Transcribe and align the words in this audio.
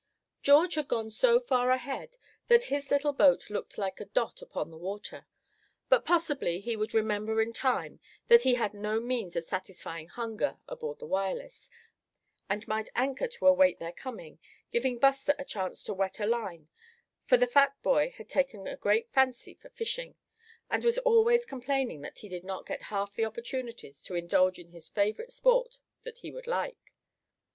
George 0.41 0.73
had 0.73 0.87
gone 0.87 1.11
so 1.11 1.39
far 1.39 1.69
ahead 1.69 2.17
that 2.47 2.63
his 2.73 2.89
little 2.89 3.13
boat 3.13 3.51
looked 3.51 3.77
like 3.77 3.99
a 3.99 4.05
dot 4.05 4.41
upon 4.41 4.71
the 4.71 4.77
water; 4.79 5.27
but 5.89 6.05
possibly 6.05 6.59
he 6.59 6.75
would 6.75 6.95
remember 6.95 7.39
in 7.39 7.53
time 7.53 7.99
that 8.27 8.41
he 8.41 8.55
had 8.55 8.73
no 8.73 8.99
means 8.99 9.35
of 9.35 9.43
satisfying 9.43 10.07
hunger 10.07 10.57
aboard 10.67 10.97
the 10.97 11.05
Wireless, 11.05 11.69
and 12.49 12.67
might 12.67 12.89
anchor 12.95 13.27
to 13.27 13.45
await 13.45 13.77
their 13.77 13.91
coming, 13.91 14.39
giving 14.71 14.97
Buster 14.97 15.35
a 15.37 15.45
chance 15.45 15.83
to 15.83 15.93
wet 15.93 16.19
a 16.19 16.25
line, 16.25 16.67
for 17.27 17.37
the 17.37 17.45
fat 17.45 17.79
boy 17.83 18.11
had 18.17 18.27
taken 18.27 18.65
a 18.65 18.77
great 18.77 19.07
fancy 19.11 19.53
for 19.53 19.69
fishing, 19.69 20.15
and 20.67 20.83
was 20.83 20.97
always 20.97 21.45
complaining 21.45 22.01
that 22.01 22.17
he 22.17 22.27
did 22.27 22.43
not 22.43 22.65
get 22.65 22.81
half 22.81 23.13
the 23.13 23.25
opportunities 23.25 24.01
to 24.01 24.15
indulge 24.15 24.57
in 24.57 24.69
his 24.71 24.89
favorite 24.89 25.31
sport 25.31 25.79
that 26.01 26.17
he 26.17 26.31
would 26.31 26.47
like. 26.47 26.91